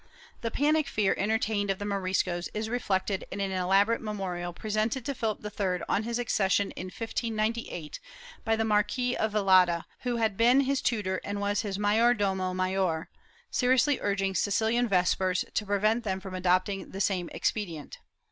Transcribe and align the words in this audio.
^ 0.37 0.41
The 0.41 0.49
panic 0.49 0.87
fear 0.87 1.13
entertained 1.15 1.69
of 1.69 1.77
the 1.77 1.85
Moriscos 1.85 2.49
is 2.55 2.69
reflected 2.71 3.23
in 3.29 3.39
an 3.39 3.51
elaborate 3.51 4.01
memorial 4.01 4.51
presented 4.51 5.05
to 5.05 5.13
Philip 5.13 5.45
III, 5.45 5.81
on 5.87 6.01
his 6.01 6.17
accession 6.17 6.71
in 6.71 6.85
1598, 6.87 7.99
by 8.43 8.55
the 8.55 8.65
Marquis 8.65 9.15
of 9.15 9.33
Velada, 9.33 9.85
who 9.99 10.15
had 10.15 10.37
been 10.37 10.61
his 10.61 10.81
tutor 10.81 11.21
and 11.23 11.39
was 11.39 11.61
his 11.61 11.77
mayordomo 11.77 12.55
mayor, 12.55 13.09
seriously 13.51 13.99
urging 14.01 14.33
Sicihan 14.33 14.89
Vespers 14.89 15.45
to 15.53 15.67
pre 15.67 15.77
vent 15.77 16.03
them 16.03 16.19
from 16.19 16.33
adopting 16.33 16.89
the 16.89 16.99
same 16.99 17.29
expedient. 17.31 17.99